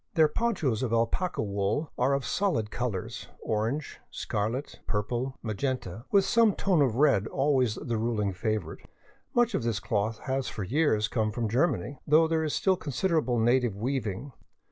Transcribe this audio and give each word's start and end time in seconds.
Their 0.15 0.27
ponchos 0.27 0.81
of 0.81 0.91
alpaca 0.91 1.43
wool 1.43 1.91
are. 1.95 2.15
of 2.15 2.25
solid 2.25 2.71
colors,— 2.71 3.27
orange, 3.39 3.99
scarlet, 4.09 4.79
purple, 4.87 5.37
magenta— 5.43 6.05
with 6.11 6.25
some 6.25 6.55
tone 6.55 6.81
of 6.81 6.95
red 6.95 7.27
always 7.27 7.75
the 7.75 7.97
ruling 7.99 8.33
favorite. 8.33 8.87
Much 9.35 9.53
of 9.53 9.61
this 9.61 9.79
cloth 9.79 10.17
has 10.23 10.47
for 10.47 10.63
years 10.63 11.07
come 11.07 11.31
from 11.31 11.47
Ger 11.47 11.67
many, 11.67 11.99
though 12.07 12.27
there 12.27 12.43
is 12.43 12.53
still 12.55 12.77
considerable 12.77 13.37
native 13.37 13.75
weaving. 13.75 14.31